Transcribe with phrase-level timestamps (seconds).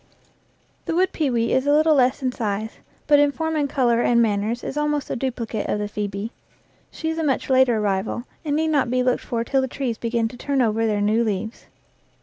[0.85, 4.19] The wood pewee is a little less in size, but in form and color and
[4.19, 6.31] manners is almost the duplicate of phoebe.
[6.89, 9.99] She is a much later arrival, and need not be looked for till the trees
[9.99, 11.67] begin to turn over their new leaves.